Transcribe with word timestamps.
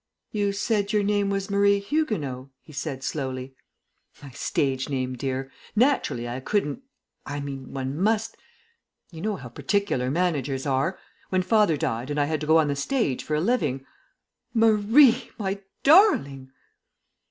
"You 0.31 0.51
said 0.51 0.93
your 0.93 1.03
name 1.03 1.29
was 1.29 1.51
Marie 1.51 1.77
Huguenot," 1.77 2.47
he 2.63 2.73
said 2.73 3.03
slowly. 3.03 3.53
"My 4.23 4.31
stage 4.31 4.89
name, 4.89 5.15
dear. 5.15 5.51
Naturally 5.75 6.27
I 6.27 6.39
couldn't 6.39 6.81
I 7.23 7.39
mean, 7.39 7.71
one 7.71 7.95
must 7.99 8.35
you 9.11 9.21
know 9.21 9.35
how 9.35 9.49
particular 9.49 10.09
managers 10.09 10.65
are. 10.65 10.97
When 11.29 11.43
father 11.43 11.77
died 11.77 12.09
and 12.09 12.19
I 12.19 12.25
had 12.25 12.41
to 12.41 12.47
go 12.47 12.57
on 12.57 12.67
the 12.69 12.75
stage 12.75 13.23
for 13.23 13.35
a 13.35 13.39
living" 13.41 13.85
"Marie, 14.55 15.29
my 15.37 15.59
darling!" 15.83 16.49